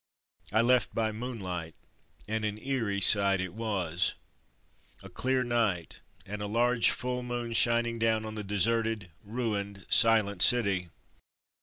I 0.51 0.61
left 0.61 0.95
by 0.95 1.11
moonlight, 1.11 1.75
and 2.27 2.43
an 2.43 2.57
eerie 2.57 3.01
sight 3.01 3.39
it 3.39 3.53
was. 3.53 4.15
A 5.03 5.09
clear 5.09 5.43
night, 5.43 6.01
and 6.25 6.41
a 6.41 6.47
large, 6.47 6.89
full 6.89 7.21
moon 7.21 7.53
shining 7.53 7.99
down 7.99 8.25
on 8.25 8.33
the 8.33 8.43
deserted, 8.43 9.11
ruined, 9.23 9.85
silent 9.91 10.41
city. 10.41 10.89